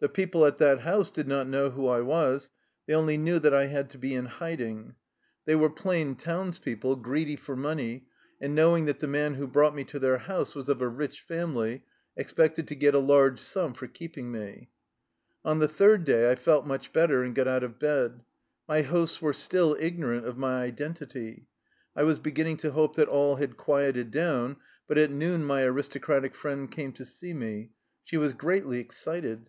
The 0.00 0.08
people 0.08 0.46
at 0.46 0.56
that 0.56 0.80
house 0.80 1.10
did 1.10 1.28
not 1.28 1.46
know 1.46 1.68
who 1.68 1.88
I 1.88 2.00
was; 2.00 2.48
they 2.86 2.94
only 2.94 3.18
knew 3.18 3.38
that 3.38 3.52
I 3.52 3.66
had 3.66 3.90
to 3.90 3.98
be 3.98 4.14
in 4.14 4.24
hiding. 4.24 4.94
They 5.44 5.54
were 5.54 5.68
213 5.68 6.06
THE 6.06 6.08
LIFE 6.46 6.54
STORY 6.54 6.72
OF 6.72 6.84
A 6.84 6.88
RUSSIAN 6.88 6.96
EXILE 6.96 7.00
plain 7.04 7.26
townspeople, 7.34 7.36
greedy 7.36 7.36
for 7.36 7.54
money^ 7.54 8.02
and 8.40 8.54
know 8.54 8.74
ing 8.78 8.86
that 8.86 9.00
the 9.00 9.06
man 9.06 9.34
who 9.34 9.46
brought 9.46 9.74
me 9.74 9.84
to 9.84 9.98
their 9.98 10.16
house 10.16 10.54
was 10.54 10.70
of 10.70 10.80
a 10.80 10.88
rich 10.88 11.20
family, 11.20 11.84
expected 12.16 12.66
to 12.68 12.74
get 12.74 12.94
a 12.94 12.98
large 12.98 13.38
sum 13.40 13.74
for 13.74 13.86
keeping 13.86 14.32
me. 14.32 14.70
On 15.44 15.58
the 15.58 15.68
third 15.68 16.06
day 16.06 16.30
I 16.32 16.34
felt 16.34 16.66
much 16.66 16.90
better, 16.94 17.22
and 17.22 17.34
got 17.34 17.46
out 17.46 17.62
of 17.62 17.78
bed. 17.78 18.22
My 18.66 18.80
hosts 18.80 19.20
were 19.20 19.34
still 19.34 19.76
ignorant 19.78 20.24
of 20.24 20.38
my 20.38 20.62
identity. 20.62 21.46
I 21.94 22.04
was 22.04 22.18
beginning 22.18 22.56
to 22.64 22.70
hope 22.70 22.96
that 22.96 23.08
all 23.08 23.36
had 23.36 23.58
quieted 23.58 24.10
down. 24.12 24.56
But 24.86 24.96
at 24.96 25.10
noon 25.10 25.44
my 25.44 25.62
aristocratic 25.64 26.34
friend 26.34 26.70
came 26.72 26.92
to 26.94 27.04
see 27.04 27.34
me. 27.34 27.72
She 28.02 28.16
was 28.16 28.32
greatly 28.32 28.78
excited. 28.80 29.44